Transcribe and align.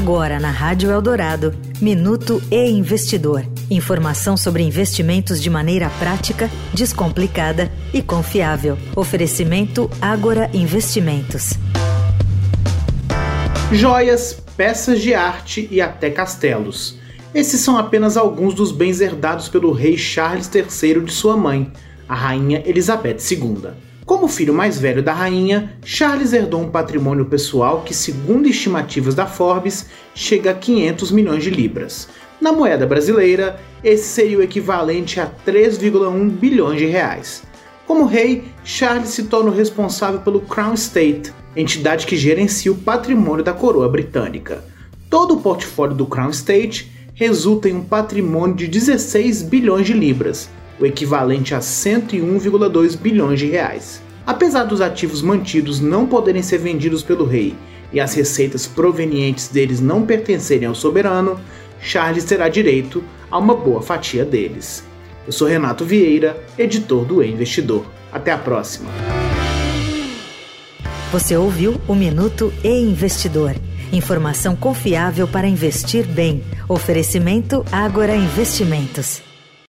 Agora 0.00 0.38
na 0.38 0.52
Rádio 0.52 0.92
Eldorado, 0.92 1.52
Minuto 1.80 2.40
e 2.52 2.70
Investidor. 2.70 3.44
Informação 3.68 4.36
sobre 4.36 4.62
investimentos 4.62 5.42
de 5.42 5.50
maneira 5.50 5.90
prática, 5.98 6.48
descomplicada 6.72 7.68
e 7.92 8.00
confiável. 8.00 8.78
Oferecimento 8.94 9.90
Agora 10.00 10.48
Investimentos. 10.54 11.54
Joias, 13.72 14.40
peças 14.56 15.02
de 15.02 15.14
arte 15.14 15.66
e 15.68 15.80
até 15.80 16.10
castelos. 16.10 16.96
Esses 17.34 17.60
são 17.60 17.76
apenas 17.76 18.16
alguns 18.16 18.54
dos 18.54 18.70
bens 18.70 19.00
herdados 19.00 19.48
pelo 19.48 19.72
rei 19.72 19.98
Charles 19.98 20.48
III 20.54 21.00
de 21.00 21.12
sua 21.12 21.36
mãe, 21.36 21.72
a 22.08 22.14
rainha 22.14 22.62
Elizabeth 22.64 23.18
II. 23.32 23.87
Como 24.08 24.26
filho 24.26 24.54
mais 24.54 24.78
velho 24.78 25.02
da 25.02 25.12
rainha, 25.12 25.70
Charles 25.84 26.32
herdou 26.32 26.62
um 26.62 26.70
patrimônio 26.70 27.26
pessoal 27.26 27.82
que, 27.82 27.92
segundo 27.92 28.48
estimativas 28.48 29.14
da 29.14 29.26
Forbes, 29.26 29.84
chega 30.14 30.50
a 30.50 30.54
500 30.54 31.10
milhões 31.10 31.44
de 31.44 31.50
libras. 31.50 32.08
Na 32.40 32.50
moeda 32.50 32.86
brasileira, 32.86 33.60
esse 33.84 34.04
seria 34.04 34.38
o 34.38 34.42
equivalente 34.42 35.20
a 35.20 35.30
3,1 35.46 36.30
bilhões 36.30 36.78
de 36.78 36.86
reais. 36.86 37.42
Como 37.86 38.06
rei, 38.06 38.44
Charles 38.64 39.10
se 39.10 39.24
torna 39.24 39.50
o 39.50 39.54
responsável 39.54 40.20
pelo 40.20 40.40
Crown 40.40 40.72
Estate, 40.72 41.30
entidade 41.54 42.06
que 42.06 42.16
gerencia 42.16 42.72
o 42.72 42.78
patrimônio 42.78 43.44
da 43.44 43.52
coroa 43.52 43.90
britânica. 43.90 44.64
Todo 45.10 45.34
o 45.34 45.40
portfólio 45.42 45.94
do 45.94 46.06
Crown 46.06 46.30
Estate 46.30 46.90
resulta 47.12 47.68
em 47.68 47.74
um 47.74 47.84
patrimônio 47.84 48.56
de 48.56 48.68
16 48.68 49.42
bilhões 49.42 49.86
de 49.86 49.92
libras, 49.92 50.48
o 50.80 50.86
equivalente 50.86 51.54
a 51.54 51.58
101,2 51.58 52.96
bilhões 52.96 53.38
de 53.38 53.46
reais. 53.46 54.02
Apesar 54.26 54.64
dos 54.64 54.80
ativos 54.80 55.22
mantidos 55.22 55.80
não 55.80 56.06
poderem 56.06 56.42
ser 56.42 56.58
vendidos 56.58 57.02
pelo 57.02 57.24
rei 57.24 57.54
e 57.92 57.98
as 57.98 58.14
receitas 58.14 58.66
provenientes 58.66 59.48
deles 59.48 59.80
não 59.80 60.04
pertencerem 60.04 60.68
ao 60.68 60.74
soberano, 60.74 61.40
Charles 61.80 62.24
terá 62.24 62.48
direito 62.48 63.02
a 63.30 63.38
uma 63.38 63.54
boa 63.54 63.80
fatia 63.80 64.24
deles. 64.24 64.84
Eu 65.26 65.32
sou 65.32 65.48
Renato 65.48 65.84
Vieira, 65.84 66.42
editor 66.58 67.04
do 67.04 67.22
e 67.22 67.30
Investidor. 67.30 67.84
Até 68.12 68.32
a 68.32 68.38
próxima. 68.38 68.88
Você 71.12 71.36
ouviu 71.36 71.80
o 71.86 71.94
Minuto 71.94 72.52
e 72.62 72.68
Investidor. 72.68 73.54
Informação 73.92 74.54
confiável 74.54 75.26
para 75.26 75.46
investir 75.46 76.06
bem. 76.06 76.42
Oferecimento 76.68 77.64
Agora 77.72 78.14
Investimentos. 78.14 79.27